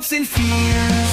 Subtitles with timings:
[0.00, 1.12] hopes and fears.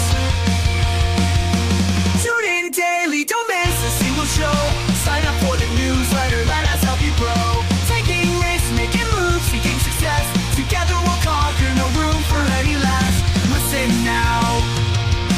[2.23, 4.59] Tune in daily, don't miss a single show.
[5.03, 7.64] Sign up for the newsletter, let us help you grow.
[7.92, 10.23] Taking risks, making moves, seeking success.
[10.56, 13.16] Together we'll conquer, no room for any less.
[13.52, 14.39] Listen now.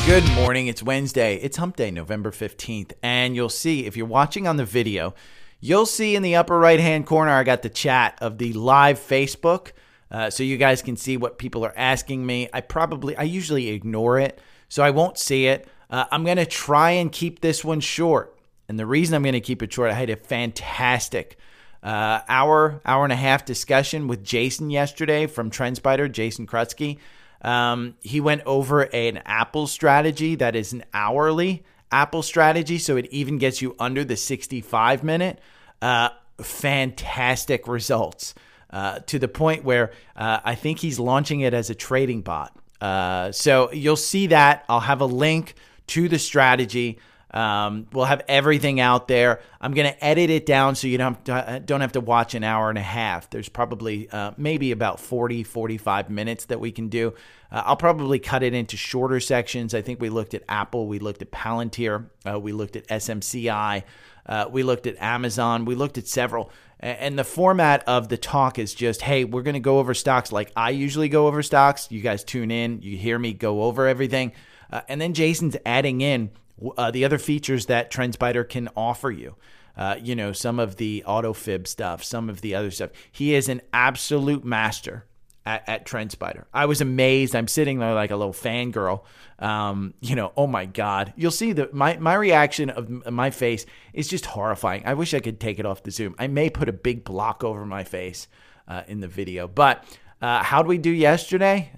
[0.06, 0.68] Good morning.
[0.68, 1.38] It's Wednesday.
[1.38, 2.92] It's Hump Day, November 15th.
[3.02, 5.16] And you'll see, if you're watching on the video,
[5.60, 9.00] you'll see in the upper right hand corner, I got the chat of the live
[9.00, 9.72] Facebook.
[10.12, 12.50] Uh, so you guys can see what people are asking me.
[12.54, 15.68] I probably, I usually ignore it, so I won't see it.
[15.90, 18.38] Uh, I'm going to try and keep this one short.
[18.68, 21.38] And the reason I'm going to keep it short, I had a fantastic
[21.82, 26.98] uh, hour, hour and a half discussion with Jason yesterday from TrendSpider, Jason Krutsky.
[27.42, 33.08] Um, he went over an Apple strategy that is an hourly Apple strategy, so it
[33.12, 35.40] even gets you under the 65 minute.
[35.82, 36.10] Uh,
[36.42, 38.36] fantastic results
[38.70, 42.56] uh, to the point where uh, I think he's launching it as a trading bot.
[42.82, 44.66] Uh, so you'll see that.
[44.70, 45.56] I'll have a link
[45.88, 47.00] to the strategy.
[47.32, 49.42] Um, we'll have everything out there.
[49.62, 52.02] I'm going to edit it down so you don't have, to, uh, don't have to
[52.02, 53.30] watch an hour and a half.
[53.30, 57.14] There's probably uh, maybe about 40, 45 minutes that we can do.
[57.52, 59.76] Uh, I'll probably cut it into shorter sections.
[59.76, 63.84] I think we looked at Apple, we looked at Palantir, uh, we looked at SMCI,
[64.26, 66.52] uh, we looked at Amazon, we looked at several.
[66.80, 70.32] And the format of the talk is just, hey, we're going to go over stocks
[70.32, 71.92] like I usually go over stocks.
[71.92, 74.32] You guys tune in, you hear me go over everything.
[74.72, 76.32] Uh, and then Jason's adding in
[76.78, 79.36] uh, the other features that TrendSpider can offer you.
[79.76, 82.92] Uh, you know, some of the autofib stuff, some of the other stuff.
[83.12, 85.06] He is an absolute master
[85.46, 86.46] at, at TrendSpider.
[86.54, 87.36] I was amazed.
[87.36, 89.04] I'm sitting there like a little fangirl.
[89.40, 91.14] Um, you know, oh my God.
[91.16, 94.84] You'll see that my, my reaction of my face is just horrifying.
[94.86, 96.16] I wish I could take it off the Zoom.
[96.20, 98.28] I may put a big block over my face
[98.68, 99.48] uh, in the video.
[99.48, 99.84] But
[100.22, 101.72] uh, how did we do yesterday?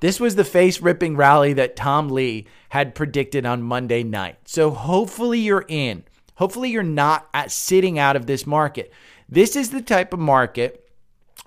[0.00, 4.36] This was the face ripping rally that Tom Lee had predicted on Monday night.
[4.44, 6.04] So hopefully you're in.
[6.34, 8.92] Hopefully you're not at sitting out of this market.
[9.28, 10.85] This is the type of market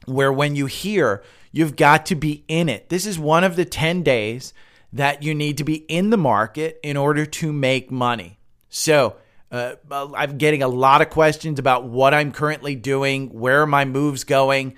[0.10, 2.90] where when you hear you've got to be in it.
[2.90, 4.54] This is one of the 10 days
[4.92, 8.40] that you need to be in the market in order to make money.
[8.70, 9.16] So,
[9.52, 13.84] uh, I'm getting a lot of questions about what I'm currently doing, where are my
[13.84, 14.76] moves going.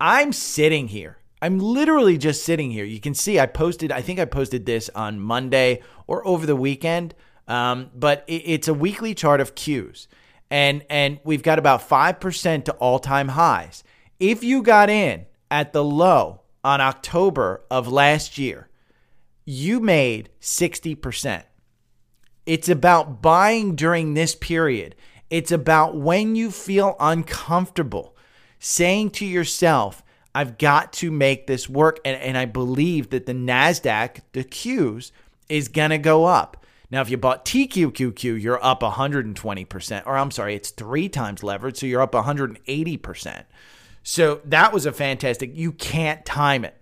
[0.00, 1.18] I'm sitting here.
[1.40, 2.84] I'm literally just sitting here.
[2.84, 6.54] You can see I posted, I think I posted this on Monday or over the
[6.54, 7.16] weekend,
[7.48, 10.06] um, but it, it's a weekly chart of Qs.
[10.52, 13.82] And, and we've got about 5% to all time highs.
[14.22, 18.68] If you got in at the low on October of last year,
[19.44, 21.42] you made 60%.
[22.46, 24.94] It's about buying during this period.
[25.28, 28.16] It's about when you feel uncomfortable,
[28.60, 30.04] saying to yourself,
[30.36, 31.98] I've got to make this work.
[32.04, 35.10] And, and I believe that the NASDAQ, the Qs,
[35.48, 36.64] is going to go up.
[36.92, 41.78] Now, if you bought TQQQ, you're up 120%, or I'm sorry, it's three times leverage,
[41.78, 43.44] so you're up 180%.
[44.02, 46.76] So that was a fantastic, you can't time it.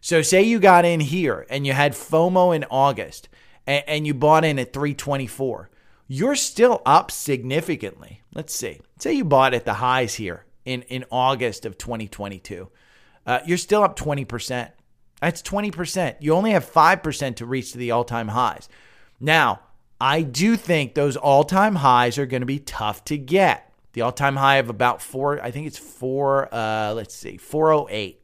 [0.00, 3.28] So, say you got in here and you had FOMO in August
[3.68, 5.70] and, and you bought in at 324,
[6.08, 8.22] you're still up significantly.
[8.34, 8.80] Let's see.
[8.98, 12.68] Say you bought at the highs here in, in August of 2022
[13.26, 14.70] uh, you're still up 20%.
[15.20, 16.16] That's 20%.
[16.20, 18.68] You only have 5% to reach to the all time highs.
[19.20, 19.60] Now,
[20.00, 23.71] I do think those all time highs are going to be tough to get.
[23.92, 28.20] The all time high of about four, I think it's four, uh, let's see, 408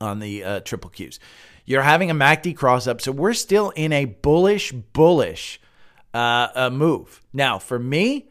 [0.00, 1.18] on the uh, triple Qs.
[1.64, 3.00] You're having a MACD cross up.
[3.00, 5.60] So we're still in a bullish, bullish
[6.12, 7.20] uh, move.
[7.32, 8.28] Now, for me,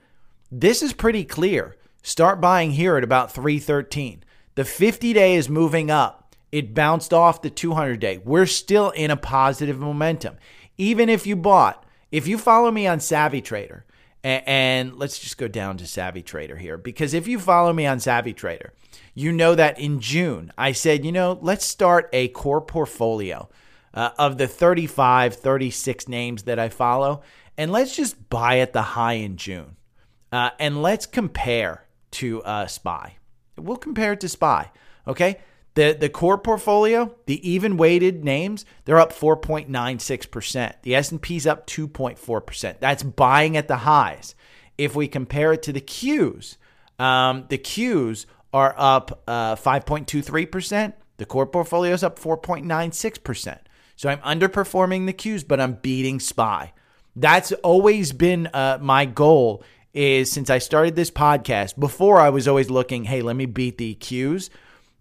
[0.51, 1.77] this is pretty clear.
[2.03, 4.23] Start buying here at about 313.
[4.55, 6.35] The 50 day is moving up.
[6.51, 8.17] It bounced off the 200 day.
[8.17, 10.35] We're still in a positive momentum.
[10.77, 13.85] Even if you bought, if you follow me on Savvy Trader,
[14.23, 17.99] and, let's just go down to Savvy Trader here, because if you follow me on
[17.99, 18.73] Savvy Trader,
[19.13, 23.49] you know that in June, I said, you know, let's start a core portfolio
[23.93, 27.21] uh, of the 35, 36 names that I follow,
[27.57, 29.77] and let's just buy at the high in June.
[30.31, 33.17] Uh, and let's compare to uh, SPY.
[33.57, 34.71] We'll compare it to SPY.
[35.07, 35.39] Okay.
[35.73, 40.73] The, the core portfolio, the even weighted names, they're up 4.96%.
[40.81, 42.79] The S&P's up 2.4%.
[42.79, 44.35] That's buying at the highs.
[44.77, 46.57] If we compare it to the Qs,
[46.99, 50.93] um, the Qs are up uh, 5.23%.
[51.17, 53.59] The core portfolio is up 4.96%.
[53.95, 56.73] So I'm underperforming the Qs, but I'm beating SPY.
[57.15, 59.63] That's always been uh, my goal
[59.93, 63.77] is since I started this podcast, before I was always looking, hey, let me beat
[63.77, 64.49] the Qs.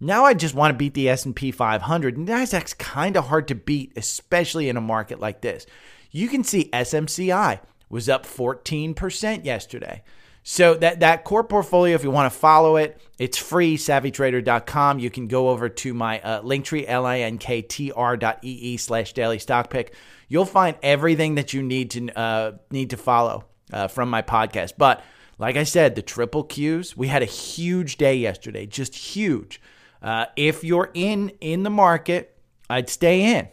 [0.00, 2.17] Now I just want to beat the S&P 500.
[2.17, 5.67] And Nasdaq's kind of hard to beat, especially in a market like this.
[6.11, 7.61] You can see SMCI
[7.91, 10.02] was up 14% yesterday.
[10.43, 13.76] So that that core portfolio, if you want to follow it, it's free.
[13.76, 14.99] SavvyTrader.com.
[14.99, 19.94] You can go over to my uh, Linktree, L-I-N-K-T-R dot E-E slash daily stock pick.
[20.29, 24.73] You'll find everything that you need to uh, need to follow uh, from my podcast.
[24.79, 25.05] But
[25.38, 29.61] like I said, the triple Qs, we had a huge day yesterday, just huge.
[30.02, 32.37] Uh, if you're in in the market,
[32.69, 33.49] I'd stay in.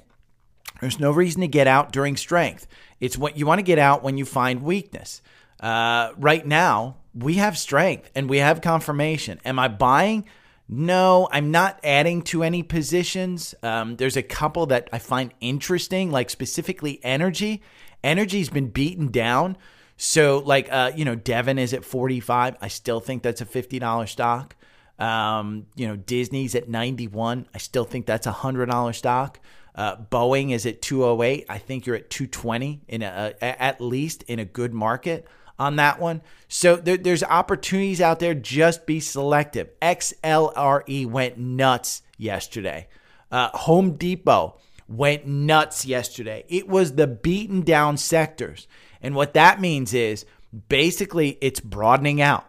[0.81, 2.67] There's no reason to get out during strength.
[2.99, 5.21] It's what you want to get out when you find weakness.
[5.59, 9.39] Uh, right now, we have strength and we have confirmation.
[9.43, 10.25] Am I buying?
[10.69, 13.55] No, I'm not adding to any positions.
[13.63, 17.63] Um, there's a couple that I find interesting, like specifically energy.
[18.03, 19.57] Energy's been beaten down.
[19.95, 22.57] So, like, uh, you know, Devon is at 45.
[22.61, 24.55] I still think that's a $50 stock.
[24.99, 27.47] Um, you know, Disney's at 91.
[27.53, 29.39] I still think that's a $100 stock.
[29.75, 31.45] Uh, Boeing is at 208.
[31.47, 35.27] I think you're at 220 in a, at least in a good market
[35.59, 36.21] on that one.
[36.47, 38.33] So there, there's opportunities out there.
[38.33, 39.69] Just be selective.
[39.81, 42.87] XLRE went nuts yesterday.
[43.31, 44.57] Uh, Home Depot
[44.87, 46.45] went nuts yesterday.
[46.47, 48.67] It was the beaten down sectors.
[49.01, 50.25] And what that means is
[50.69, 52.45] basically it's broadening out.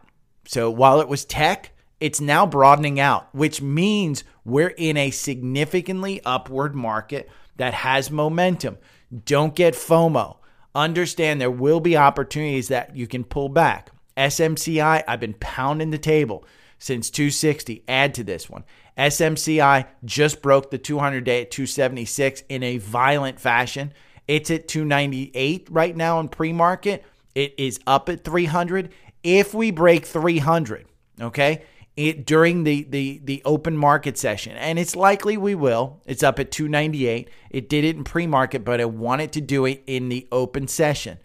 [0.47, 6.21] So while it was tech, it's now broadening out, which means we're in a significantly
[6.25, 8.79] upward market that has momentum.
[9.25, 10.37] Don't get FOMO.
[10.75, 13.91] Understand there will be opportunities that you can pull back.
[14.17, 16.45] SMCI, I've been pounding the table
[16.79, 17.85] since 260.
[17.89, 18.65] Add to this one.
[18.97, 23.93] SMCI just broke the 200 day at 276 in a violent fashion.
[24.27, 27.05] It's at 298 right now in pre market.
[27.35, 28.93] It is up at 300.
[29.23, 30.87] If we break 300,
[31.21, 31.63] okay,
[31.99, 36.39] it, during the, the, the open market session, and it's likely we will, it's up
[36.39, 37.29] at 298.
[37.51, 40.69] It did it in pre market, but I wanted to do it in the open
[40.69, 41.19] session.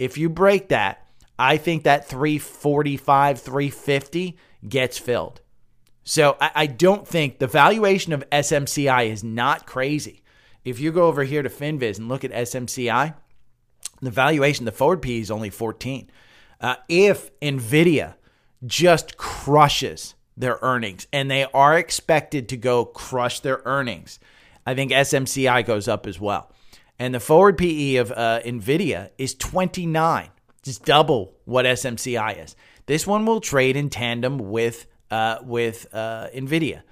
[0.00, 1.06] If you break that,
[1.38, 4.36] I think that 345, 350
[4.68, 5.42] gets filled.
[6.02, 10.24] So I, I don't think the valuation of SMCI is not crazy.
[10.64, 13.14] If you go over here to FinViz and look at SMCI,
[14.02, 16.10] the valuation, the forward P is only 14.
[16.60, 18.14] Uh, if NVIDIA
[18.66, 24.18] just crushes their earnings, and they are expected to go crush their earnings,
[24.66, 26.52] I think SMCI goes up as well.
[26.98, 30.28] And the forward PE of uh, NVIDIA is 29,
[30.62, 32.56] just double what SMCI is.
[32.86, 36.82] This one will trade in tandem with, uh, with uh, NVIDIA.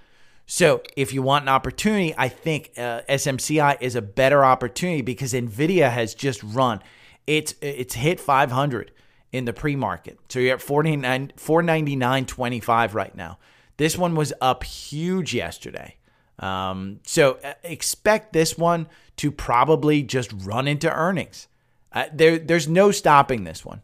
[0.47, 5.33] So if you want an opportunity, I think uh, SMCI is a better opportunity because
[5.33, 6.83] Nvidia has just run.
[7.27, 8.91] It's it's hit 500
[9.35, 10.17] in the pre-market.
[10.29, 13.39] So you're at 49 499.25 right now.
[13.79, 15.97] This one was up huge yesterday.
[16.39, 18.87] Um, so uh, expect this one
[19.17, 21.49] to probably just run into earnings.
[21.91, 23.83] Uh, there, there's no stopping this one.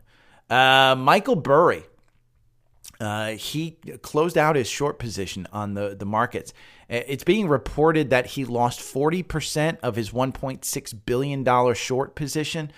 [0.49, 1.83] Uh, Michael Burry
[3.01, 6.53] uh, he closed out his short position on the, the markets.
[6.83, 12.71] Uh, it's being reported that he lost 40% of his $1.6 billion short position.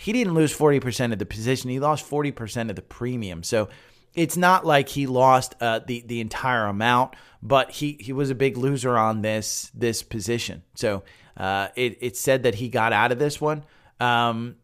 [0.00, 3.42] He didn't lose 40% of the position, he lost 40% of the premium.
[3.42, 3.68] So
[4.14, 8.34] it's not like he lost uh, the, the entire amount, but he, he was a
[8.34, 10.62] big loser on this, this position.
[10.74, 11.02] So
[11.36, 13.64] uh, it, it said that he got out of this one.
[14.00, 14.56] Um,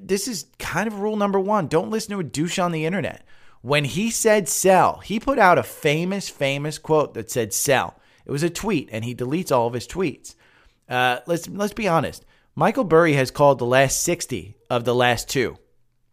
[0.00, 3.22] this is kind of rule number one don't listen to a douche on the internet
[3.62, 8.00] when he said sell, he put out a famous, famous quote that said sell.
[8.24, 10.34] It was a tweet, and he deletes all of his tweets.
[10.88, 12.24] Uh, let's let's be honest.
[12.58, 15.58] Michael Burry has called the last 60 of the last two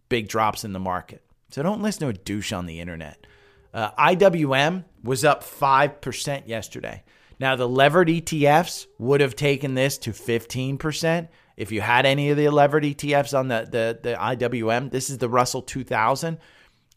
[0.09, 1.23] big drops in the market.
[1.49, 3.25] So don't listen to a douche on the internet.
[3.73, 7.03] Uh, IWM was up 5% yesterday.
[7.39, 11.29] Now, the levered ETFs would have taken this to 15%.
[11.57, 15.17] If you had any of the levered ETFs on the, the, the IWM, this is
[15.17, 16.37] the Russell 2000.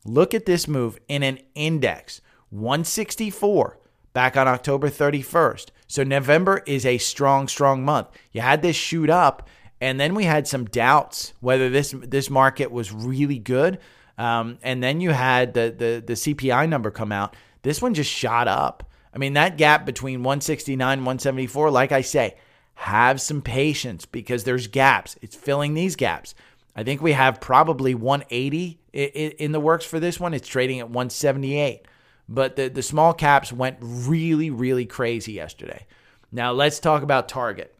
[0.04, 3.78] Look at this move in an index 164
[4.12, 5.68] back on October 31st.
[5.88, 8.08] So November is a strong, strong month.
[8.30, 9.48] You had this shoot up,
[9.80, 13.78] and then we had some doubts whether this this market was really good.
[14.18, 17.34] Um, and then you had the, the the CPI number come out.
[17.62, 18.84] This one just shot up.
[19.14, 22.36] I mean, that gap between 169 and 174, like I say,
[22.74, 25.16] have some patience because there's gaps.
[25.22, 26.34] It's filling these gaps.
[26.76, 30.34] I think we have probably 180 in the works for this one.
[30.34, 31.86] It's trading at 178.
[32.28, 35.86] But the, the small caps went really, really crazy yesterday.
[36.30, 37.74] Now let's talk about Target.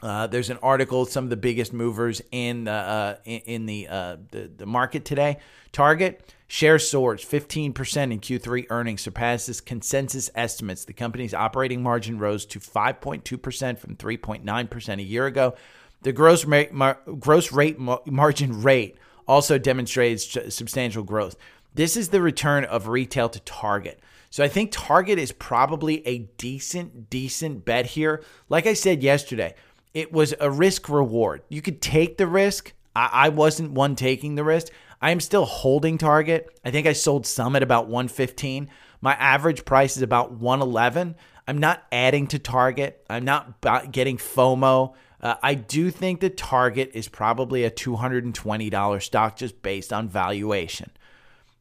[0.00, 4.16] Uh, there's an article, some of the biggest movers in the uh, in the, uh,
[4.30, 5.38] the, the market today.
[5.72, 7.66] Target share soars 15%
[8.12, 10.84] in Q3 earnings, surpasses consensus estimates.
[10.84, 15.54] The company's operating margin rose to 5.2% from 3.9% a year ago.
[16.02, 18.96] The gross mar- gross rate margin rate
[19.26, 21.36] also demonstrates substantial growth.
[21.74, 24.00] This is the return of retail to Target.
[24.30, 28.22] So I think Target is probably a decent, decent bet here.
[28.48, 29.54] Like I said yesterday,
[29.94, 31.42] it was a risk reward.
[31.48, 32.72] You could take the risk.
[32.94, 34.68] I, I wasn't one taking the risk.
[35.00, 36.48] I am still holding Target.
[36.64, 38.68] I think I sold some at about 115.
[39.00, 41.14] My average price is about 111.
[41.46, 43.04] I'm not adding to Target.
[43.08, 43.60] I'm not
[43.92, 44.94] getting FOMO.
[45.20, 50.90] Uh, I do think that Target is probably a $220 stock just based on valuation.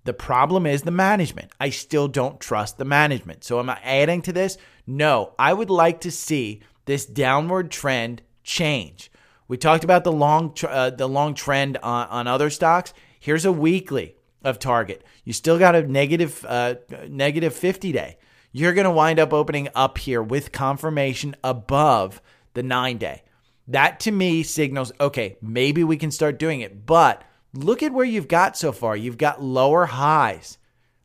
[0.07, 1.51] The problem is the management.
[1.59, 3.43] I still don't trust the management.
[3.43, 4.57] So am I adding to this?
[4.87, 5.33] No.
[5.37, 9.11] I would like to see this downward trend change.
[9.49, 12.93] We talked about the long uh, the long trend on, on other stocks.
[13.19, 15.03] Here's a weekly of Target.
[15.25, 16.75] You still got a negative, uh,
[17.09, 18.17] negative 50 day.
[18.53, 22.21] You're going to wind up opening up here with confirmation above
[22.53, 23.23] the nine day.
[23.67, 26.85] That to me signals okay, maybe we can start doing it.
[26.85, 27.25] But
[27.63, 28.95] look at where you've got so far.
[28.95, 30.57] You've got lower highs.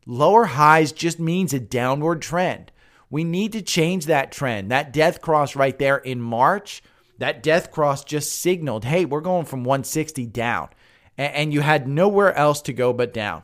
[0.07, 2.73] Lower highs just means a downward trend.
[3.11, 4.71] We need to change that trend.
[4.71, 6.83] That death cross right there in March,
[7.19, 10.69] that death cross just signaled hey, we're going from 160 down.
[11.19, 13.43] And you had nowhere else to go but down.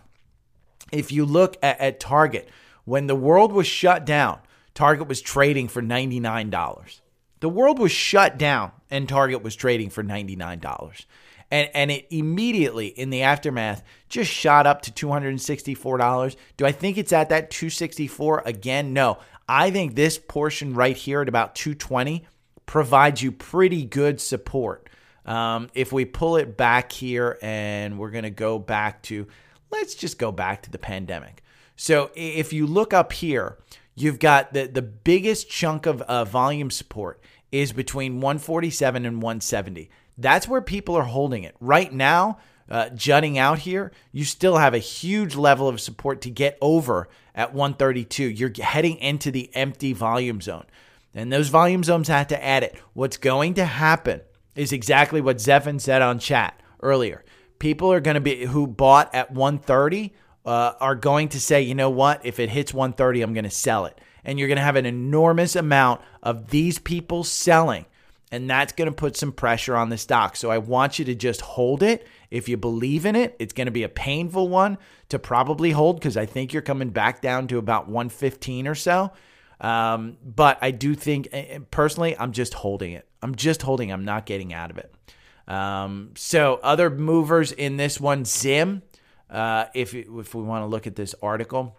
[0.91, 2.49] If you look at, at Target,
[2.85, 4.41] when the world was shut down,
[4.75, 7.01] Target was trading for $99.
[7.41, 11.05] The world was shut down and Target was trading for $99
[11.51, 16.37] and and it immediately in the aftermath just shot up to $264.
[16.57, 18.93] Do I think it's at that 264 again?
[18.93, 19.19] No.
[19.49, 22.27] I think this portion right here at about 220
[22.67, 24.89] provides you pretty good support.
[25.25, 29.27] Um, if we pull it back here and we're going to go back to,
[29.71, 31.43] let's just go back to the pandemic.
[31.77, 33.59] So if you look up here,
[33.95, 37.21] you've got the, the biggest chunk of uh, volume support
[37.53, 39.91] is between 147 and 170.
[40.19, 41.55] That's where people are holding it.
[41.61, 46.31] Right now, uh, jutting out here, you still have a huge level of support to
[46.31, 48.25] get over at 132.
[48.25, 50.67] You're heading into the empty volume zone.
[51.15, 52.77] And those volume zones have to add it.
[52.93, 54.21] What's going to happen
[54.55, 57.25] is exactly what Zephan said on chat earlier.
[57.59, 60.13] People are going to be who bought at 130
[60.45, 62.25] uh, are going to say, you know what?
[62.25, 64.01] If it hits 130, I'm going to sell it.
[64.25, 67.87] And you're going to have an enormous amount of these people selling
[68.31, 70.37] and that's going to put some pressure on the stock.
[70.37, 72.07] So I want you to just hold it.
[72.31, 75.97] If you believe in it, it's going to be a painful one to probably hold
[75.97, 79.13] because I think you're coming back down to about 115 or so.
[79.61, 81.29] Um, but I do think,
[81.71, 83.09] personally, I'm just holding it.
[83.23, 83.91] I'm just holding.
[83.91, 84.95] I'm not getting out of it.
[85.49, 88.83] Um, so other movers in this one, Zim.
[89.31, 91.77] Uh, if if we want to look at this article,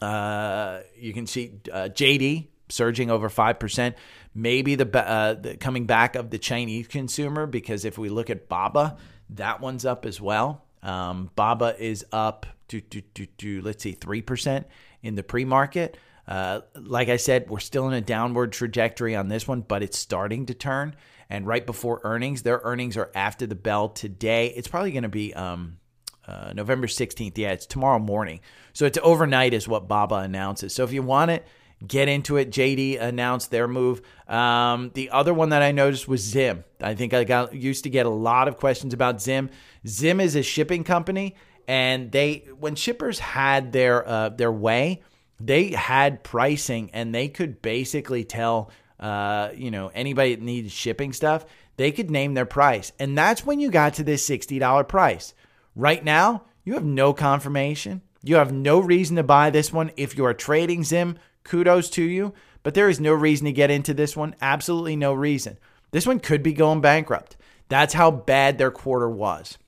[0.00, 3.96] uh, you can see uh, JD surging over five percent
[4.34, 8.48] maybe the, uh, the coming back of the Chinese consumer because if we look at
[8.48, 8.96] Baba,
[9.30, 10.64] that one's up as well.
[10.82, 14.64] Um, Baba is up to, to, to, to let's see, 3%
[15.02, 15.96] in the pre market.
[16.26, 19.98] Uh, like I said, we're still in a downward trajectory on this one, but it's
[19.98, 20.94] starting to turn.
[21.28, 24.48] And right before earnings, their earnings are after the bell today.
[24.48, 25.78] It's probably going to be um,
[26.26, 27.36] uh, November 16th.
[27.36, 28.40] Yeah, it's tomorrow morning.
[28.72, 30.74] So it's overnight, is what Baba announces.
[30.74, 31.46] So if you want it,
[31.86, 32.50] get into it.
[32.50, 34.02] JD announced their move.
[34.28, 36.64] Um, the other one that I noticed was Zim.
[36.80, 39.50] I think I got used to get a lot of questions about Zim.
[39.86, 41.36] Zim is a shipping company,
[41.66, 45.02] and they when shippers had their uh, their way,
[45.40, 48.70] they had pricing, and they could basically tell
[49.00, 51.44] uh, you know anybody that needed shipping stuff,
[51.76, 55.34] they could name their price, and that's when you got to this sixty dollar price.
[55.74, 58.02] Right now, you have no confirmation.
[58.24, 62.02] You have no reason to buy this one if you are trading Zim kudos to
[62.02, 62.34] you.
[62.62, 64.36] but there is no reason to get into this one.
[64.40, 65.58] Absolutely no reason.
[65.90, 67.36] This one could be going bankrupt.
[67.68, 69.58] That's how bad their quarter was.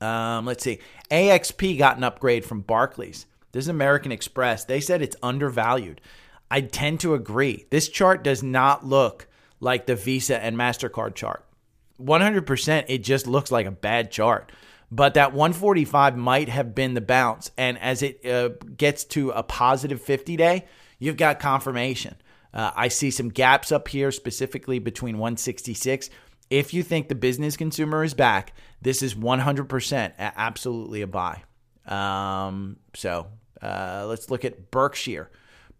[0.00, 0.80] Um, let's see.
[1.10, 3.26] AXP got an upgrade from Barclays.
[3.52, 4.64] This is American Express.
[4.64, 6.00] They said it's undervalued.
[6.50, 7.66] I tend to agree.
[7.70, 9.28] This chart does not look
[9.60, 11.44] like the Visa and MasterCard chart.
[12.02, 14.50] 100%, it just looks like a bad chart.
[14.94, 17.50] But that 145 might have been the bounce.
[17.58, 20.66] And as it uh, gets to a positive 50 day,
[21.00, 22.14] you've got confirmation.
[22.52, 26.10] Uh, I see some gaps up here, specifically between 166.
[26.48, 31.42] If you think the business consumer is back, this is 100% absolutely a buy.
[31.86, 33.26] Um, so
[33.60, 35.28] uh, let's look at Berkshire.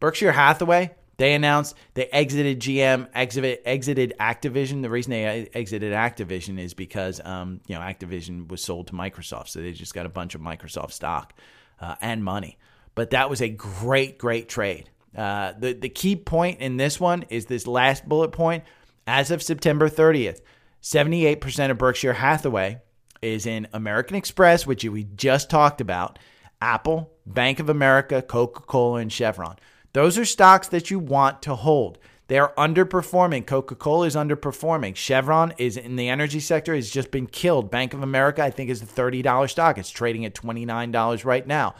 [0.00, 4.82] Berkshire Hathaway, they announced they exited GM, exited, exited Activision.
[4.82, 9.48] The reason they exited Activision is because um, you know Activision was sold to Microsoft,
[9.48, 11.34] so they just got a bunch of Microsoft stock
[11.80, 12.58] uh, and money.
[12.94, 14.90] But that was a great, great trade.
[15.16, 18.64] Uh, the the key point in this one is this last bullet point.
[19.06, 20.40] As of September 30th,
[20.82, 22.80] 78% of Berkshire Hathaway
[23.20, 26.18] is in American Express, which we just talked about,
[26.60, 29.56] Apple, Bank of America, Coca Cola, and Chevron.
[29.94, 31.98] Those are stocks that you want to hold.
[32.26, 33.46] They are underperforming.
[33.46, 34.96] Coca Cola is underperforming.
[34.96, 37.70] Chevron is in the energy sector has just been killed.
[37.70, 39.78] Bank of America, I think, is a $30 stock.
[39.78, 41.76] It's trading at $29 right now.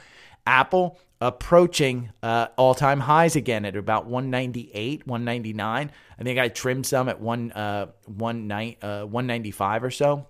[0.47, 5.91] Apple approaching uh, all time highs again at about 198, 199.
[6.17, 10.27] I think I trimmed some at one, uh, one night, uh, 195 or so.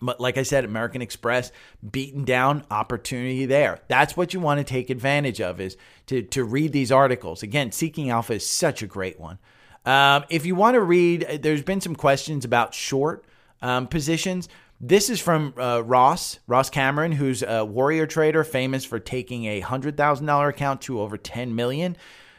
[0.00, 1.50] But like I said, American Express
[1.90, 3.80] beaten down opportunity there.
[3.88, 5.76] That's what you want to take advantage of is
[6.06, 7.42] to, to read these articles.
[7.42, 9.38] Again, Seeking Alpha is such a great one.
[9.84, 13.24] Um, if you want to read, there's been some questions about short
[13.62, 14.48] um, positions.
[14.80, 19.60] This is from uh, Ross, Ross Cameron, who's a warrior trader famous for taking a
[19.60, 21.96] $100,000 account to over 10 million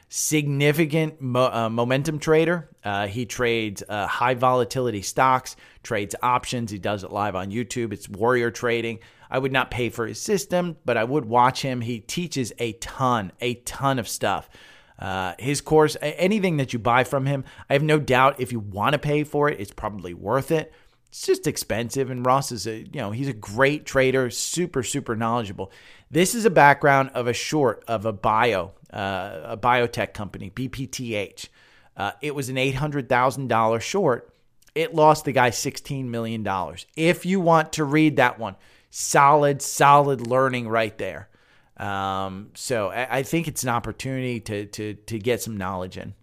[0.10, 2.70] significant mo- uh, momentum trader.
[2.84, 6.72] Uh, he trades uh, high volatility stocks, trades options.
[6.72, 7.94] He does it live on YouTube.
[7.94, 9.00] It's warrior trading.
[9.30, 11.82] I would not pay for his system, but I would watch him.
[11.82, 14.50] He teaches a ton, a ton of stuff.
[14.98, 18.60] Uh, his course, anything that you buy from him, I have no doubt if you
[18.60, 20.74] want to pay for it, it's probably worth it.
[21.08, 25.16] It's just expensive, and Ross is a you know he's a great trader, super super
[25.16, 25.72] knowledgeable.
[26.12, 31.50] This is a background of a short of a bio uh, a biotech company, BPTH.
[31.96, 34.34] Uh, it was an $800,000 short.
[34.76, 36.48] It lost the guy $16 million.
[36.96, 38.56] If you want to read that one,
[38.90, 41.30] solid, solid learning right there.
[41.78, 46.14] Um, so I, I, think it's an opportunity to, to, to get some knowledge in.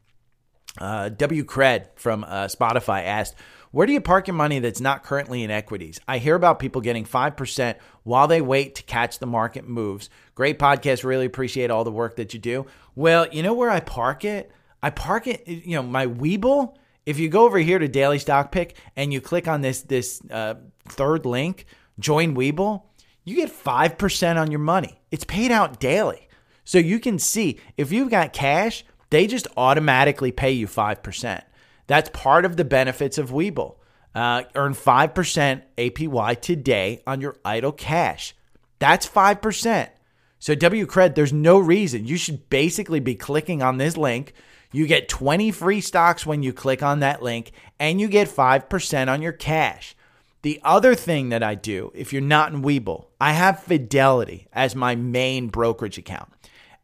[0.78, 1.44] Uh, W.
[1.44, 3.36] Cred from uh, Spotify asked,
[3.76, 6.00] where do you park your money that's not currently in equities?
[6.08, 10.08] I hear about people getting 5% while they wait to catch the market moves.
[10.34, 11.04] Great podcast.
[11.04, 12.64] Really appreciate all the work that you do.
[12.94, 14.50] Well, you know where I park it?
[14.82, 16.74] I park it, you know, my Webull.
[17.04, 20.22] If you go over here to Daily Stock Pick and you click on this this
[20.30, 20.54] uh,
[20.88, 21.66] third link,
[21.98, 22.84] join Webull,
[23.24, 25.02] you get 5% on your money.
[25.10, 26.30] It's paid out daily.
[26.64, 31.42] So you can see if you've got cash, they just automatically pay you 5%.
[31.86, 33.76] That's part of the benefits of Webull.
[34.14, 38.34] Uh, earn 5% APY today on your idle cash.
[38.78, 39.90] That's 5%.
[40.38, 42.06] So, W Cred, there's no reason.
[42.06, 44.32] You should basically be clicking on this link.
[44.72, 49.08] You get 20 free stocks when you click on that link, and you get 5%
[49.08, 49.96] on your cash.
[50.42, 54.76] The other thing that I do, if you're not in Webull, I have Fidelity as
[54.76, 56.30] my main brokerage account.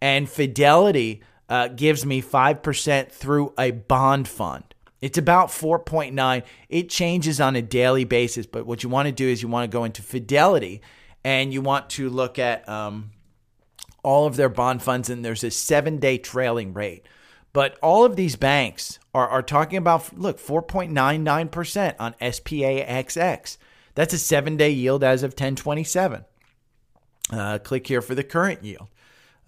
[0.00, 4.71] And Fidelity uh, gives me 5% through a bond fund.
[5.02, 6.44] It's about 4.9.
[6.68, 9.70] It changes on a daily basis, but what you want to do is you want
[9.70, 10.80] to go into Fidelity
[11.24, 13.10] and you want to look at um,
[14.04, 17.06] all of their bond funds, and there's a seven day trailing rate.
[17.52, 23.58] But all of these banks are, are talking about, look, 4.99% on SPAXX.
[23.94, 26.24] That's a seven day yield as of 1027.
[27.30, 28.88] Uh, click here for the current yield.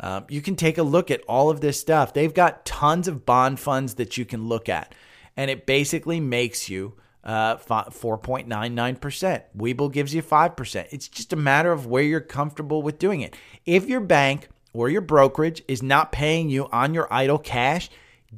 [0.00, 2.12] Um, you can take a look at all of this stuff.
[2.12, 4.92] They've got tons of bond funds that you can look at
[5.36, 6.94] and it basically makes you
[7.24, 9.42] uh, 4.99%.
[9.56, 10.86] Webull gives you 5%.
[10.90, 13.34] It's just a matter of where you're comfortable with doing it.
[13.64, 17.88] If your bank or your brokerage is not paying you on your idle cash,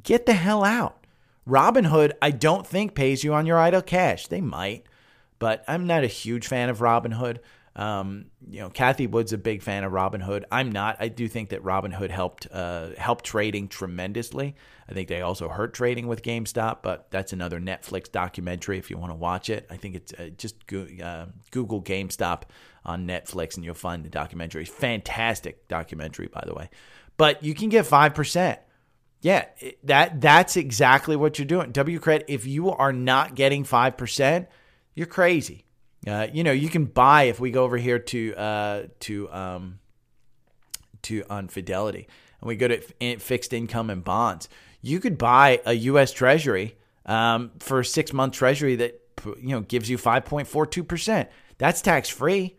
[0.03, 1.05] get the hell out.
[1.47, 4.27] Robinhood, I don't think pays you on your idle cash.
[4.27, 4.85] They might,
[5.39, 7.39] but I'm not a huge fan of Robinhood.
[7.77, 10.45] Um, you know, Cathie Wood's a big fan of Robinhood.
[10.51, 10.97] I'm not.
[10.99, 14.55] I do think that Robinhood helped uh, helped trading tremendously.
[14.89, 18.97] I think they also hurt trading with GameStop, but that's another Netflix documentary if you
[18.97, 19.67] want to watch it.
[19.69, 22.43] I think it's uh, just go, uh, Google GameStop
[22.83, 24.65] on Netflix and you'll find the documentary.
[24.65, 26.71] Fantastic documentary, by the way.
[27.15, 28.59] But you can get five percent.
[29.21, 29.45] yeah,
[29.83, 31.71] that that's exactly what you're doing.
[31.73, 32.25] W credit.
[32.27, 34.47] If you are not getting five percent,
[34.95, 35.65] you're crazy.
[36.07, 39.79] Uh, you know, you can buy if we go over here to uh, to um,
[41.03, 42.07] to on Fidelity
[42.41, 42.79] and we go to
[43.19, 44.49] fixed income and bonds.
[44.81, 46.11] You could buy a U.S.
[46.11, 50.65] Treasury um, for a six month Treasury that you know gives you five point four
[50.65, 51.29] two percent.
[51.57, 52.55] That's tax free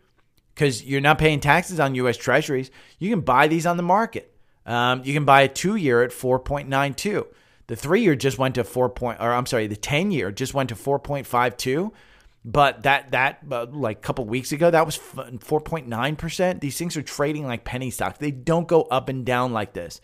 [0.53, 2.17] because you're not paying taxes on U.S.
[2.17, 2.69] Treasuries.
[2.99, 4.35] You can buy these on the market.
[4.65, 7.25] Um, you can buy a two year at 4.92.
[7.67, 10.53] The three year just went to four point, or I'm sorry, the 10 year just
[10.53, 11.91] went to 4.52.
[12.51, 16.61] But that that uh, like a couple weeks ago, that was 4.9 percent.
[16.61, 18.17] These things are trading like penny stocks.
[18.17, 20.01] They don't go up and down like this.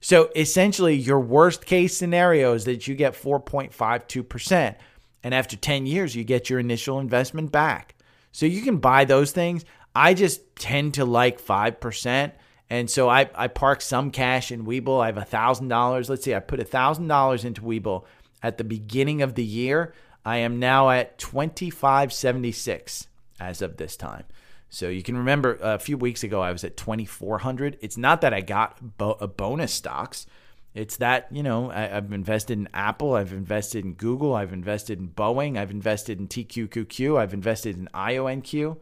[0.00, 4.76] So essentially, your worst case scenario is that you get 4.52 percent,
[5.22, 7.94] and after 10 years, you get your initial investment back.
[8.32, 9.64] So you can buy those things.
[9.94, 12.32] I just tend to like five percent
[12.72, 15.02] and so I, I park some cash in Webull.
[15.02, 16.08] I have $1,000.
[16.08, 18.04] Let's see, I put $1,000 into Webull
[18.42, 19.92] at the beginning of the year.
[20.24, 23.08] I am now at 2576
[23.40, 24.24] as of this time.
[24.68, 27.78] So you can remember a few weeks ago I was at 2400.
[27.82, 30.26] It's not that I got bo- bonus stocks.
[30.74, 34.98] It's that, you know, I, have invested in Apple, I've invested in Google, I've invested
[34.98, 38.78] in Boeing, I've invested in TQQQ, I've invested in IONQ.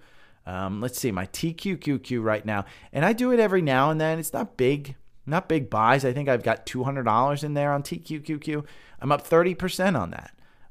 [0.47, 4.21] Um, let's see, my TQQQ right now, and I do it every now and then.
[4.21, 4.95] It's not big,
[5.27, 6.05] not big buys.
[6.05, 8.65] I think I've got $200 in there on TQQQ.
[9.01, 10.31] I'm up 30% on that.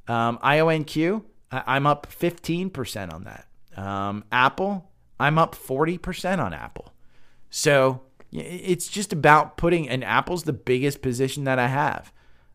[0.10, 3.48] Um, IONQ, I- am up 15% on that.
[3.78, 6.94] Um, Apple, I'm up 40% on Apple.
[7.50, 12.12] So it's just about putting, and Apple's the biggest position that I have.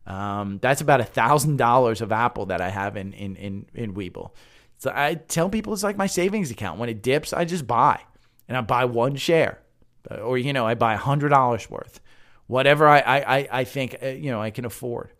[0.07, 3.93] Um, that's about a thousand dollars of Apple that I have in in in in
[3.95, 4.31] Webull.
[4.77, 6.79] So I tell people it's like my savings account.
[6.79, 7.99] When it dips, I just buy,
[8.47, 9.61] and I buy one share,
[10.21, 11.99] or you know, I buy a hundred dollars worth,
[12.45, 15.11] whatever I I I think uh, you know I can afford.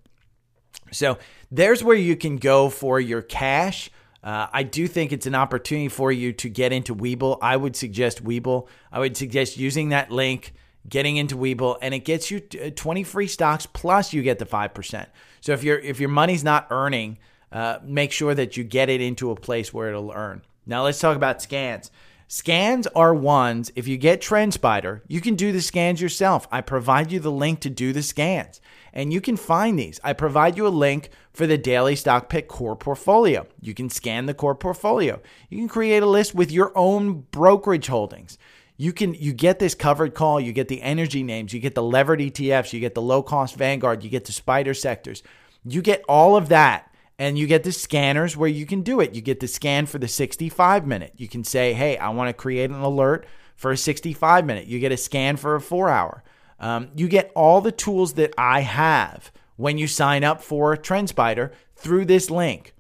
[0.92, 1.18] So
[1.52, 3.90] there's where you can go for your cash.
[4.24, 7.38] Uh, I do think it's an opportunity for you to get into Webull.
[7.42, 8.68] I would suggest Webull.
[8.92, 10.54] I would suggest using that link,
[10.90, 14.46] getting into Webull, and it gets you uh, 20 free stocks plus you get the
[14.46, 15.10] five percent.
[15.42, 17.20] So if your if your money's not earning
[17.56, 20.42] uh, make sure that you get it into a place where it'll earn.
[20.66, 21.90] Now let's talk about scans.
[22.28, 26.48] Scans are ones, if you get TrendSpider, you can do the scans yourself.
[26.52, 28.60] I provide you the link to do the scans,
[28.96, 30.00] and you can find these.
[30.04, 33.46] I provide you a link for the daily stock pick core portfolio.
[33.60, 35.22] You can scan the core portfolio.
[35.50, 38.38] You can create a list with your own brokerage holdings.
[38.78, 41.84] You can you get this covered call, you get the energy names, you get the
[41.84, 45.24] levered ETFs, you get the low cost Vanguard, you get the spider sectors.
[45.66, 49.14] You get all of that and you get the scanners where you can do it.
[49.14, 51.14] You get the scan for the 65 minute.
[51.18, 54.68] You can say, hey, I want to create an alert for a 65 minute.
[54.68, 56.24] You get a scan for a four hour.
[56.60, 61.52] Um, you get all the tools that I have when you sign up for TrendSpider
[61.76, 62.74] through this link.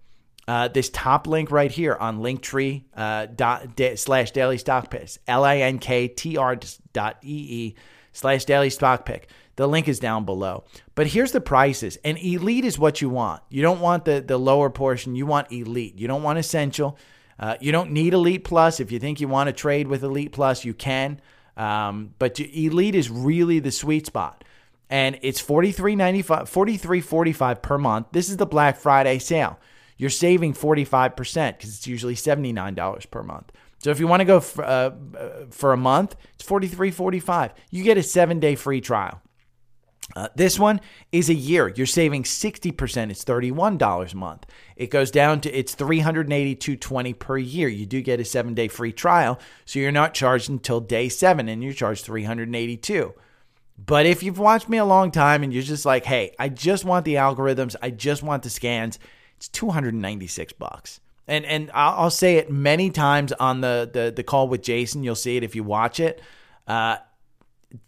[0.48, 5.10] Uh, this top link right here on linktree uh, dot, da, slash daily stock pick,
[5.28, 6.60] L-I-N-K-T-R
[6.94, 7.76] dot E-E
[8.14, 9.28] slash daily stock pick.
[9.56, 10.66] The link is down below.
[10.96, 11.98] But here's the prices.
[12.04, 13.42] And elite is what you want.
[13.50, 15.16] You don't want the, the lower portion.
[15.16, 15.98] You want elite.
[15.98, 16.98] You don't want essential.
[17.40, 18.80] Uh, you don't need elite plus.
[18.80, 21.20] If you think you want to trade with elite plus, you can.
[21.58, 24.44] Um, but elite is really the sweet spot.
[24.90, 28.08] And it's $43.95, $43.45 per month.
[28.12, 29.60] This is the Black Friday sale.
[29.98, 33.52] You're saving 45% because it's usually $79 per month.
[33.80, 34.92] So if you want to go for, uh,
[35.50, 37.52] for a month, it's $43.45.
[37.72, 39.22] You get a seven day free trial.
[40.16, 40.80] Uh, this one
[41.12, 41.74] is a year.
[41.76, 43.12] You're saving 60%.
[43.12, 44.46] It's $31 a month.
[44.76, 47.68] It goes down to it's $382.20 per year.
[47.68, 51.64] You do get a 7-day free trial, so you're not charged until day 7 and
[51.64, 53.14] you're charged 382.
[53.84, 56.86] But if you've watched me a long time and you're just like, "Hey, I just
[56.86, 59.00] want the algorithms, I just want the scans."
[59.36, 61.02] It's 296 bucks.
[61.28, 65.04] And and I'll, I'll say it many times on the, the the call with Jason.
[65.04, 66.22] You'll see it if you watch it.
[66.68, 66.98] Uh,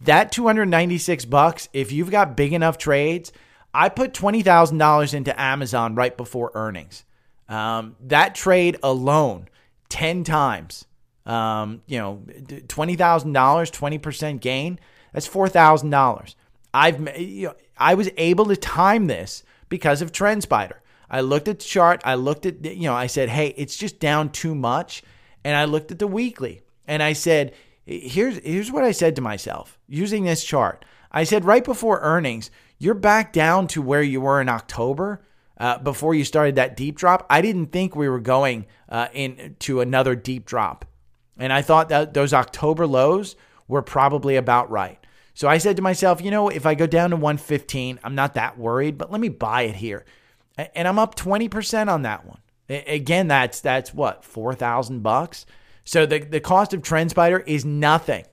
[0.01, 3.31] that 296 bucks, if you've got big enough trades,
[3.73, 7.05] I put $20,000 into Amazon right before earnings.
[7.49, 9.47] Um, that trade alone,
[9.89, 10.85] 10 times,
[11.25, 14.79] um, you know, $20,000, 20% gain,
[15.13, 16.35] that's $4,000.
[16.73, 20.77] I've, you know, I was able to time this because of TrendSpider.
[21.09, 22.01] I looked at the chart.
[22.03, 25.03] I looked at, you know, I said, hey, it's just down too much.
[25.43, 27.53] And I looked at the weekly and I said,
[27.87, 30.83] here's here's what I said to myself using this chart.
[31.11, 35.23] I said right before earnings, you're back down to where you were in October
[35.57, 37.25] uh, before you started that deep drop.
[37.29, 40.85] I didn't think we were going uh, into another deep drop,
[41.37, 43.35] and I thought that those October lows
[43.67, 44.99] were probably about right.
[45.33, 48.33] So I said to myself, you know, if I go down to 115, I'm not
[48.33, 50.03] that worried, but let me buy it here.
[50.57, 52.39] And I'm up 20% on that one.
[52.67, 55.45] Again, that's that's what, 4,000 bucks.
[55.87, 58.25] So the, the cost of TrendSpider is nothing.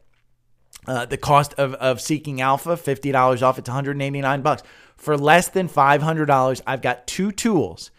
[0.88, 4.64] Uh, the cost of, of Seeking Alpha, $50 off, it's 189 bucks.
[4.96, 7.92] For less than $500, I've got two tools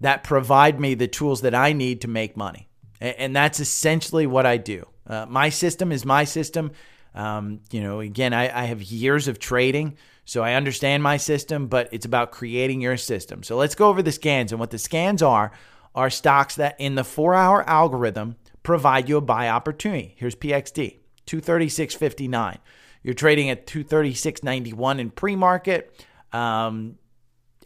[0.00, 2.68] that provide me the tools that I need to make money.
[3.00, 4.86] And that's essentially what I do.
[5.06, 6.72] Uh, my system is my system.
[7.14, 11.68] Um, you know, again, I, I have years of trading, so I understand my system,
[11.68, 13.42] but it's about creating your system.
[13.42, 14.52] So let's go over the scans.
[14.52, 15.50] And what the scans are,
[15.94, 18.36] are stocks that in the four hour algorithm
[18.68, 20.14] provide you a buy opportunity.
[20.18, 22.58] Here's PXD, 236.59.
[23.02, 26.04] You're trading at 236.91 in pre market.
[26.34, 26.98] Um,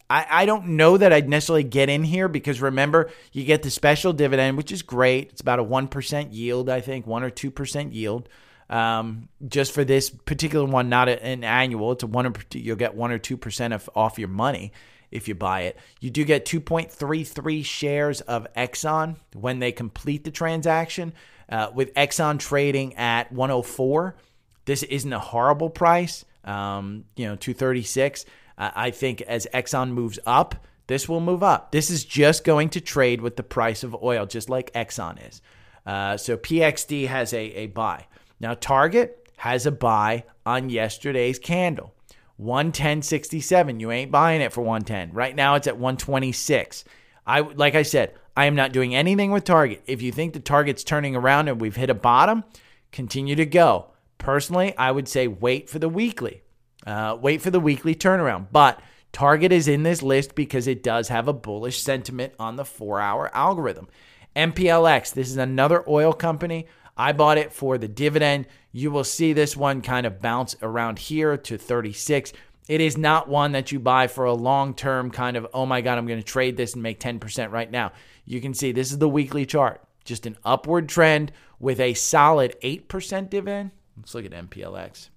[0.09, 3.71] I, I don't know that I'd necessarily get in here because remember, you get the
[3.71, 5.31] special dividend, which is great.
[5.31, 8.29] It's about a 1% yield, I think, 1 or 2% yield.
[8.71, 11.91] Um, just for this particular one, not an annual.
[11.91, 12.33] It's a one.
[12.53, 14.73] You'll get one or two percent of off your money
[15.13, 15.79] if you buy it.
[16.01, 21.13] You do get 2.33 shares of Exxon when they complete the transaction.
[21.49, 24.17] Uh, with Exxon trading at 104,
[24.65, 26.25] this isn't a horrible price.
[26.45, 28.25] Um, you know, 236.
[28.59, 31.73] I think as Exxon moves up, this will move up.
[31.73, 35.41] This is just going to trade with the price of oil, just like Exxon is.
[35.87, 38.07] Uh, so PXD has a, a buy.
[38.41, 41.95] Now, Target has a buy on yesterday's candle.
[42.41, 43.81] 110.67.
[43.81, 45.13] You ain't buying it for 110.
[45.13, 46.85] Right now it's at 126.
[47.27, 49.83] I like I said, I am not doing anything with Target.
[49.87, 52.45] If you think the Target's turning around and we've hit a bottom,
[52.91, 53.91] continue to go.
[54.19, 56.43] Personally, I would say wait for the weekly.
[56.87, 58.47] Uh, wait for the weekly turnaround.
[58.51, 58.81] But
[59.13, 63.01] Target is in this list because it does have a bullish sentiment on the four
[63.01, 63.89] hour algorithm.
[64.35, 66.67] MPLX, this is another oil company.
[67.03, 68.47] I bought it for the dividend.
[68.71, 72.33] You will see this one kind of bounce around here to 36.
[72.69, 75.81] It is not one that you buy for a long term kind of, oh my
[75.81, 77.91] God, I'm going to trade this and make 10% right now.
[78.25, 82.55] You can see this is the weekly chart, just an upward trend with a solid
[82.63, 83.73] 8% dividend.
[83.97, 85.09] Let's look at MPLX.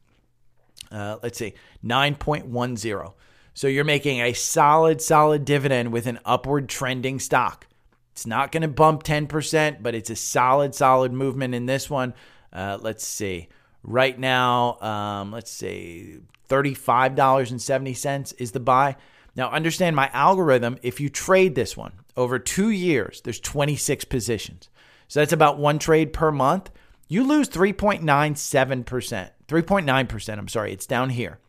[0.91, 1.53] Uh, let's see,
[1.85, 3.13] 9.10.
[3.53, 7.67] So you're making a solid, solid dividend with an upward trending stock.
[8.15, 12.13] It's not going to bump 10%, but it's a solid, solid movement in this one.
[12.53, 13.49] Uh, let's see.
[13.83, 18.95] Right now, um, let's say $35.70 is the buy.
[19.35, 20.77] Now, understand my algorithm.
[20.81, 24.69] If you trade this one over two years, there's 26 positions.
[25.09, 26.71] So that's about one trade per month.
[27.09, 30.37] You lose 3.97%, 3.9%.
[30.37, 31.39] I'm sorry, it's down here.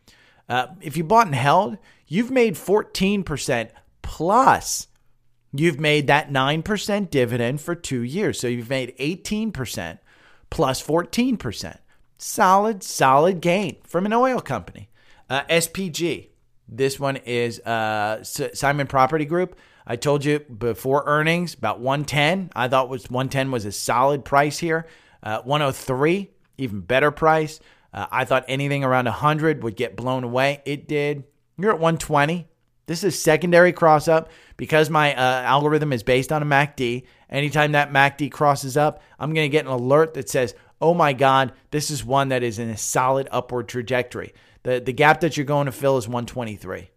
[0.49, 1.77] Uh, if you bought and held,
[2.07, 3.69] you've made 14%
[4.01, 4.87] plus
[5.59, 8.39] You've made that 9% dividend for two years.
[8.39, 9.99] So you've made 18%
[10.49, 11.77] plus 14%.
[12.17, 14.89] Solid, solid gain from an oil company.
[15.29, 16.29] Uh, SPG.
[16.67, 19.57] This one is uh, Simon Property Group.
[19.85, 22.51] I told you before earnings about 110.
[22.55, 24.85] I thought was 110 was a solid price here.
[25.23, 27.59] Uh, 103, even better price.
[27.93, 30.61] Uh, I thought anything around 100 would get blown away.
[30.65, 31.23] It did.
[31.57, 32.47] You're at 120.
[32.87, 37.03] This is secondary cross up because my uh, algorithm is based on a MACD.
[37.29, 41.13] Anytime that MACD crosses up, I'm going to get an alert that says, oh my
[41.13, 44.33] God, this is one that is in a solid upward trajectory.
[44.63, 46.89] The, the gap that you're going to fill is 123.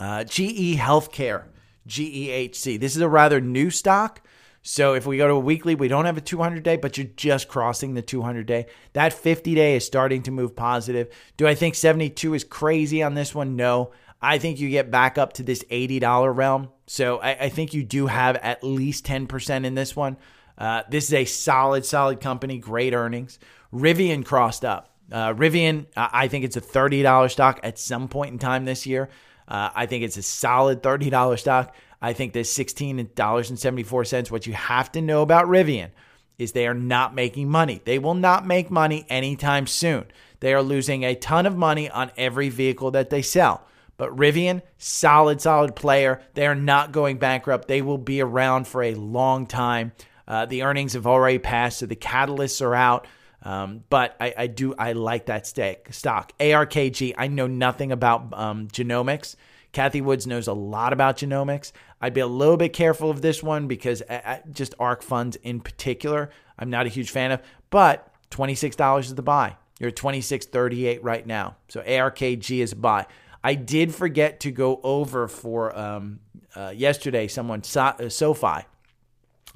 [0.00, 1.44] Uh, GE Healthcare,
[1.88, 2.78] GEHC.
[2.78, 4.20] This is a rather new stock.
[4.66, 7.08] So if we go to a weekly, we don't have a 200 day, but you're
[7.16, 8.66] just crossing the 200 day.
[8.94, 11.14] That 50 day is starting to move positive.
[11.36, 13.56] Do I think 72 is crazy on this one?
[13.56, 13.92] No.
[14.24, 16.70] I think you get back up to this $80 realm.
[16.86, 20.16] So I, I think you do have at least 10% in this one.
[20.56, 23.38] Uh, this is a solid, solid company, great earnings.
[23.72, 24.90] Rivian crossed up.
[25.12, 29.10] Uh, Rivian, I think it's a $30 stock at some point in time this year.
[29.46, 31.76] Uh, I think it's a solid $30 stock.
[32.00, 34.30] I think this $16.74.
[34.30, 35.90] What you have to know about Rivian
[36.38, 37.82] is they are not making money.
[37.84, 40.06] They will not make money anytime soon.
[40.40, 43.66] They are losing a ton of money on every vehicle that they sell.
[43.96, 46.20] But Rivian, solid, solid player.
[46.34, 47.68] They are not going bankrupt.
[47.68, 49.92] They will be around for a long time.
[50.26, 53.06] Uh, the earnings have already passed, so the catalysts are out.
[53.42, 56.32] Um, but I, I, do I like that stake, stock.
[56.38, 57.14] ARKG.
[57.18, 59.36] I know nothing about um, genomics.
[59.72, 61.72] Cathie Woods knows a lot about genomics.
[62.00, 64.74] I'd be a little bit careful of this one because I, uh, I, uh, just
[64.78, 67.42] ARK funds in particular, I'm not a huge fan of.
[67.68, 69.56] But $26 is the buy.
[69.78, 71.56] You're at 26.38 right now.
[71.68, 73.06] So ARKG is a buy.
[73.44, 76.20] I did forget to go over for um,
[76.56, 77.28] uh, yesterday.
[77.28, 78.64] Someone so, uh, SoFi.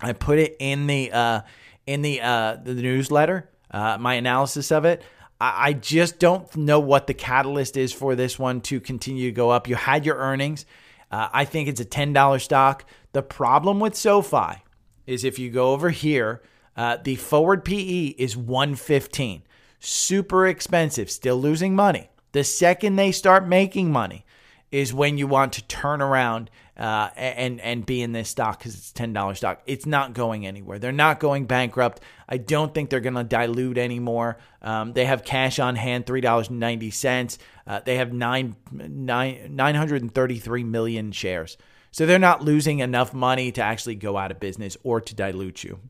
[0.01, 1.41] I put it in the uh,
[1.87, 3.49] in the uh, the newsletter.
[3.71, 5.03] Uh, my analysis of it.
[5.41, 9.33] I, I just don't know what the catalyst is for this one to continue to
[9.33, 9.67] go up.
[9.67, 10.67] You had your earnings.
[11.11, 12.85] I think it's a $10 stock.
[13.15, 14.63] The problem with SoFi
[15.07, 16.43] is if you go over here,
[16.77, 19.43] the forward PE is 115.
[19.81, 22.11] Super expensive, still losing money.
[22.33, 24.25] The second they start making money
[24.71, 28.75] is when you want to turn around uh, and and be in this stock because
[28.75, 29.63] it's ten dollars stock.
[29.67, 30.79] It's not going anywhere.
[30.79, 32.01] They're not going bankrupt.
[32.29, 34.39] I don't think they're going to dilute anymore.
[34.63, 37.39] Um, they have cash on hand, three dollars and ninety cents.
[37.67, 41.57] Uh, they have nine nine nine hundred and thirty three million shares.
[41.91, 45.65] So they're not losing enough money to actually go out of business or to dilute
[45.65, 45.81] you.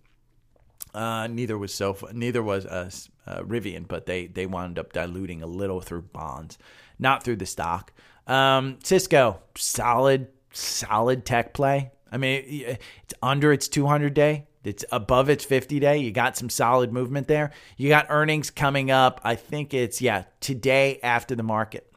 [0.99, 2.91] Uh, neither was SoFi, neither was uh,
[3.25, 6.59] uh, Rivian, but they they wound up diluting a little through bonds,
[6.99, 7.93] not through the stock.
[8.27, 11.93] Um, Cisco, solid, solid tech play.
[12.11, 14.49] I mean, it's under its 200 day.
[14.65, 15.99] It's above its 50 day.
[15.99, 17.53] You got some solid movement there.
[17.77, 19.21] You got earnings coming up.
[19.23, 21.88] I think it's, yeah, today after the market.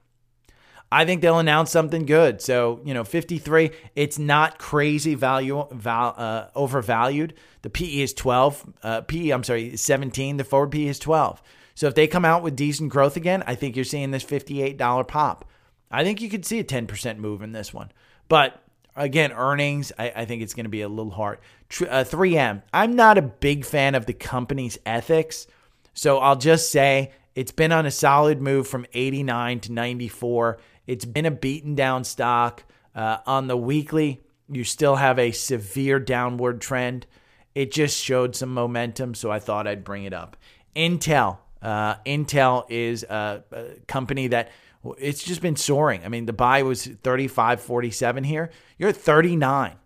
[0.92, 2.42] I think they'll announce something good.
[2.42, 7.34] So, you know, 53, it's not crazy value val, uh, overvalued.
[7.62, 8.74] The PE is 12.
[8.84, 10.38] Uh, PE, I'm sorry, 17.
[10.38, 11.42] The forward PE is 12.
[11.76, 15.08] So if they come out with decent growth again, I think you're seeing this $58
[15.08, 15.46] pop.
[15.90, 17.92] I think you could see a 10% move in this one.
[18.28, 18.62] But
[18.96, 21.40] again, earnings, I, I think it's going to be a little hard.
[21.80, 25.48] Uh, 3M, I'm not a big fan of the company's ethics.
[25.94, 30.60] So I'll just say it's been on a solid move from 89 to 94.
[30.92, 32.66] It's been a beaten down stock.
[32.94, 37.08] Uh, on the weekly, you still have a severe downward trend.
[37.56, 40.36] It just showed some momentum, so I thought I'd bring it up.
[40.76, 41.38] Intel.
[41.62, 44.52] Uh, Intel is a, a company that
[44.98, 46.04] it's just been soaring.
[46.04, 48.52] I mean, the buy was 35, 47 here.
[48.78, 49.78] You're at 39.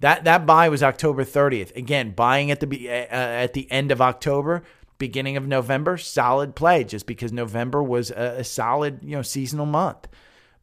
[0.00, 1.76] That that buy was October 30th.
[1.76, 4.62] Again, buying at the uh, at the end of October
[4.96, 9.66] beginning of November, solid play just because November was a, a solid, you know, seasonal
[9.66, 10.08] month.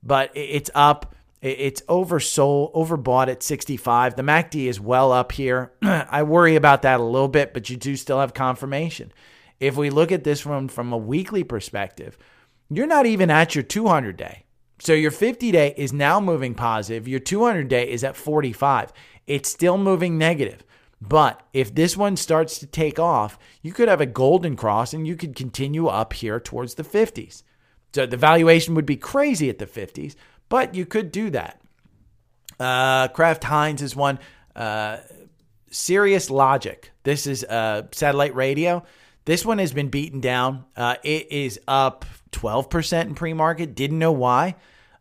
[0.05, 1.15] But it's up.
[1.41, 4.15] It's oversold, overbought at 65.
[4.15, 5.73] The MACD is well up here.
[5.81, 9.11] I worry about that a little bit, but you do still have confirmation.
[9.59, 12.17] If we look at this from, from a weekly perspective,
[12.69, 14.45] you're not even at your 200 day.
[14.79, 17.07] So your 50 day is now moving positive.
[17.07, 18.91] Your 200 day is at 45.
[19.27, 20.63] It's still moving negative.
[21.01, 25.07] But if this one starts to take off, you could have a golden cross and
[25.07, 27.43] you could continue up here towards the 50s.
[27.95, 30.15] So the valuation would be crazy at the 50s,
[30.49, 31.62] but you could do that.
[32.60, 34.19] Uh, Kraft Heinz is one.
[34.53, 34.97] Uh,
[35.71, 36.91] Sirius Logic.
[37.03, 38.84] This is uh, satellite radio.
[39.23, 40.65] This one has been beaten down.
[40.75, 42.03] Uh, it is up
[42.34, 43.75] 12% in pre market.
[43.75, 44.55] Didn't know why.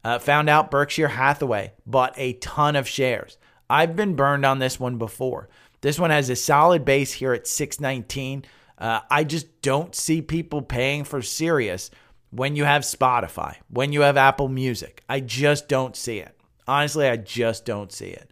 [0.04, 3.38] Uh, found out Berkshire Hathaway bought a ton of shares.
[3.68, 5.48] I've been burned on this one before.
[5.80, 8.44] This one has a solid base here at 619.
[8.78, 11.90] Uh, I just don't see people paying for Sirius
[12.34, 15.04] when you have Spotify, when you have Apple Music.
[15.08, 16.36] I just don't see it.
[16.66, 18.30] Honestly, I just don't see it.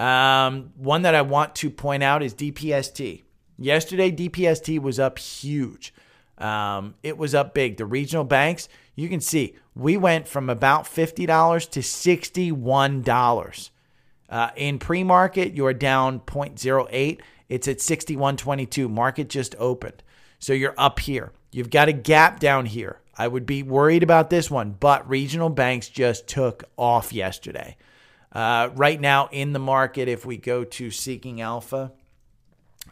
[0.00, 3.22] Um, one that I want to point out is DPST.
[3.58, 5.92] Yesterday, DPST was up huge.
[6.38, 7.76] Um, it was up big.
[7.76, 13.70] The regional banks, you can see, we went from about $50 to $61.
[14.28, 17.20] Uh, in pre market, you're down 0.08.
[17.48, 18.88] It's at 61.22.
[18.88, 20.04] Market just opened.
[20.38, 21.32] So you're up here.
[21.50, 22.99] You've got a gap down here.
[23.16, 27.76] I would be worried about this one, but regional banks just took off yesterday.
[28.32, 31.92] Uh, right now in the market, if we go to Seeking Alpha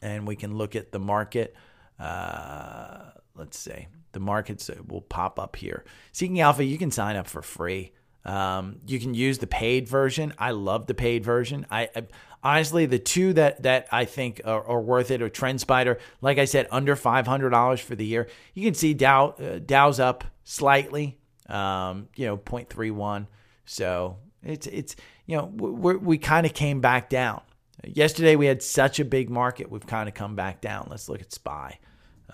[0.03, 1.55] and we can look at the market,
[1.99, 5.85] uh, let's see, the markets will pop up here.
[6.13, 7.93] Seeking Alpha, you can sign up for free.
[8.29, 10.35] Um, you can use the paid version.
[10.39, 11.65] I love the paid version.
[11.71, 12.03] I, I
[12.43, 15.99] honestly the two that that I think are, are, worth it are TrendSpider.
[16.21, 18.29] Like I said, under five hundred dollars for the year.
[18.53, 21.17] You can see Dow uh, Dow's up slightly.
[21.49, 23.27] Um, you know, 0.31.
[23.65, 27.41] So it's it's you know we we kind of came back down.
[27.83, 29.71] Yesterday we had such a big market.
[29.71, 30.89] We've kind of come back down.
[30.91, 31.79] Let's look at Spy.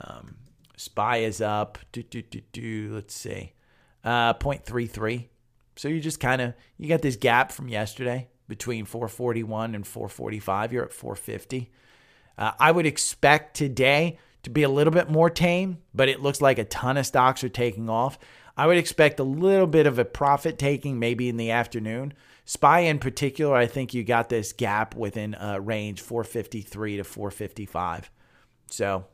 [0.00, 0.38] Um,
[0.76, 1.78] Spy is up.
[1.92, 2.90] Do, do, do, do.
[2.92, 3.52] Let's see.
[4.02, 5.28] Uh, 0.33.
[5.76, 10.72] So you just kind of you got this gap from yesterday between 441 and 445.
[10.72, 11.70] You're at 450.
[12.36, 16.40] Uh, I would expect today to be a little bit more tame, but it looks
[16.40, 18.18] like a ton of stocks are taking off.
[18.56, 22.12] I would expect a little bit of a profit taking maybe in the afternoon.
[22.44, 28.10] SPY in particular, I think you got this gap within a range 453 to 455.
[28.70, 29.06] So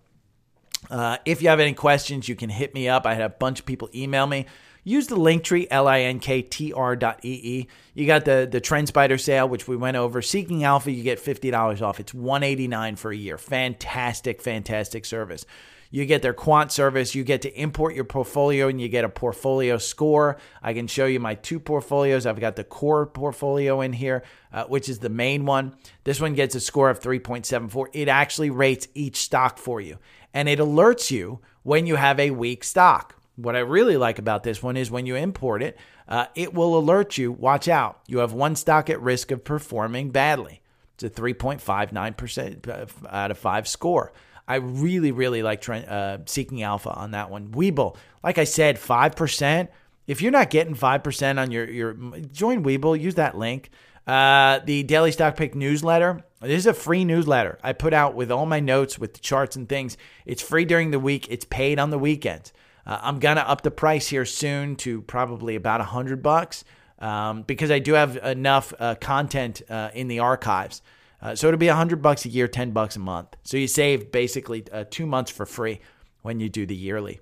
[0.90, 3.06] uh, if you have any questions, you can hit me up.
[3.06, 4.46] I had a bunch of people email me.
[4.82, 7.66] Use the Linktree, L-I-N-K-T-R dot E-E.
[7.94, 10.22] You got the, the TrendSpider sale, which we went over.
[10.22, 12.00] Seeking Alpha, you get $50 off.
[12.00, 13.38] It's 189 for a year.
[13.38, 15.44] Fantastic, fantastic service.
[15.92, 17.16] You get their quant service.
[17.16, 20.38] You get to import your portfolio and you get a portfolio score.
[20.62, 22.26] I can show you my two portfolios.
[22.26, 24.22] I've got the core portfolio in here,
[24.52, 25.74] uh, which is the main one.
[26.04, 27.88] This one gets a score of 3.74.
[27.92, 29.98] It actually rates each stock for you
[30.32, 33.19] and it alerts you when you have a weak stock.
[33.36, 35.78] What I really like about this one is when you import it,
[36.08, 40.10] uh, it will alert you watch out, you have one stock at risk of performing
[40.10, 40.60] badly.
[40.94, 44.12] It's a 3.59% uh, out of five score.
[44.46, 47.52] I really, really like uh, seeking alpha on that one.
[47.52, 49.68] Webull, like I said, 5%.
[50.08, 51.92] If you're not getting 5% on your, your
[52.32, 53.70] join Webull, use that link.
[54.06, 56.24] Uh, the Daily Stock Pick newsletter.
[56.40, 59.54] This is a free newsletter I put out with all my notes, with the charts
[59.54, 59.96] and things.
[60.26, 61.28] It's free during the week.
[61.30, 62.52] It's paid on the weekends.
[62.90, 66.64] Uh, I'm gonna up the price here soon to probably about a hundred bucks
[66.98, 70.82] um, because I do have enough uh, content uh, in the archives.
[71.22, 73.36] Uh, so it'll be a hundred bucks a year, ten bucks a month.
[73.44, 75.80] So you save basically uh, two months for free
[76.22, 77.20] when you do the yearly.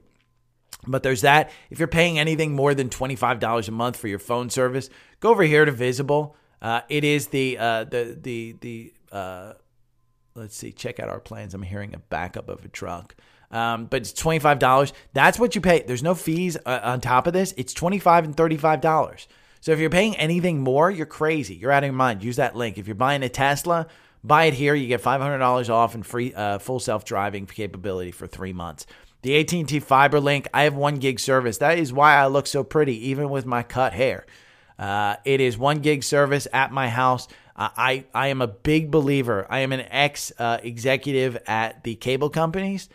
[0.87, 1.51] But there's that.
[1.69, 4.89] If you're paying anything more than $25 a month for your phone service,
[5.21, 6.35] go over here to Visible.
[6.63, 8.93] Uh, it is the the the the
[10.35, 10.73] let's see.
[10.73, 11.53] Check out our plans.
[11.53, 13.15] I'm hearing a backup of a truck.
[13.51, 14.93] Um, but it's twenty five dollars.
[15.13, 15.83] That's what you pay.
[15.87, 17.55] There's no fees uh, on top of this.
[17.57, 19.27] It's twenty five and thirty five dollars.
[19.61, 21.55] So if you're paying anything more, you're crazy.
[21.55, 22.23] You're out of your mind.
[22.23, 22.79] Use that link.
[22.79, 23.87] If you're buying a Tesla,
[24.23, 24.75] buy it here.
[24.75, 28.53] You get five hundred dollars off and free uh, full self driving capability for three
[28.53, 28.87] months.
[29.23, 30.47] The AT&T Fiber Link.
[30.55, 31.59] I have one gig service.
[31.59, 34.27] That is why I look so pretty, even with my cut hair.
[34.79, 37.27] Uh, it is one gig service at my house.
[37.57, 39.47] Uh, I I am a big believer.
[39.51, 42.89] I am an ex uh, executive at the cable companies.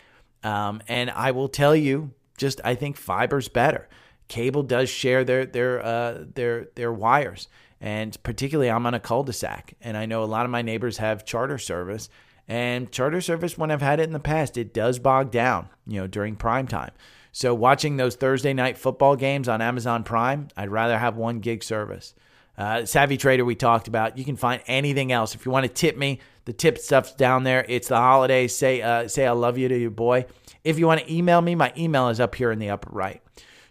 [0.44, 3.88] Um, and I will tell you, just I think fiber's better.
[4.28, 7.48] Cable does share their their uh, their their wires,
[7.80, 11.24] and particularly I'm on a cul-de-sac, and I know a lot of my neighbors have
[11.24, 12.08] charter service.
[12.46, 16.00] And charter service, when I've had it in the past, it does bog down, you
[16.00, 16.90] know, during prime time.
[17.32, 21.64] So watching those Thursday night football games on Amazon Prime, I'd rather have one gig
[21.64, 22.14] service.
[22.56, 24.16] Uh, Savvy Trader, we talked about.
[24.16, 25.34] You can find anything else.
[25.34, 27.64] If you want to tip me, the tip stuff's down there.
[27.68, 28.54] It's the holidays.
[28.54, 30.26] Say uh, say I love you to your boy.
[30.62, 33.22] If you want to email me, my email is up here in the upper right.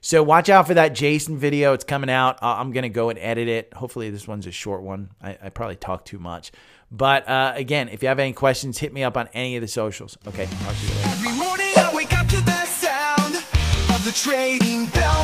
[0.01, 1.71] So watch out for that Jason video.
[1.73, 2.37] It's coming out.
[2.41, 3.73] I'm going to go and edit it.
[3.73, 5.11] Hopefully, this one's a short one.
[5.21, 6.51] I, I probably talk too much.
[6.91, 9.67] But uh, again, if you have any questions, hit me up on any of the
[9.67, 10.17] socials.
[10.27, 15.22] Okay, Every morning I wake up to the sound of the trading bell.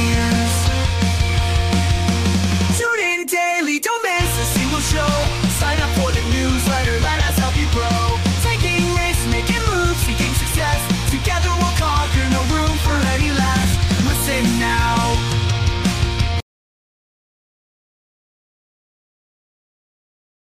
[0.00, 0.53] years.